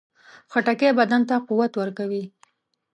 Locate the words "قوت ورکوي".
1.47-2.23